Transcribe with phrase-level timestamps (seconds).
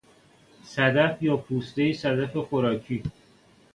[0.63, 3.03] صدف یا پوستهی صدف خوراکی